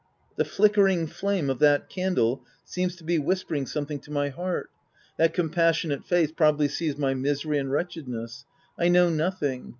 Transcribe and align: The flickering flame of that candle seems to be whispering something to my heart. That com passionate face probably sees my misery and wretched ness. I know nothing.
The 0.35 0.45
flickering 0.45 1.05
flame 1.05 1.47
of 1.51 1.59
that 1.59 1.87
candle 1.87 2.43
seems 2.65 2.95
to 2.95 3.03
be 3.03 3.19
whispering 3.19 3.67
something 3.67 3.99
to 3.99 4.09
my 4.11 4.29
heart. 4.29 4.71
That 5.17 5.31
com 5.31 5.51
passionate 5.51 6.05
face 6.05 6.31
probably 6.31 6.69
sees 6.69 6.97
my 6.97 7.13
misery 7.13 7.59
and 7.59 7.71
wretched 7.71 8.07
ness. 8.07 8.45
I 8.79 8.87
know 8.87 9.11
nothing. 9.11 9.69